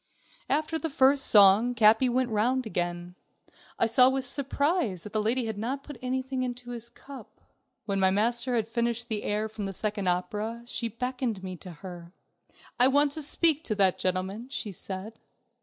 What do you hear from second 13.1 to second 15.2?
to speak to that gentleman," she said.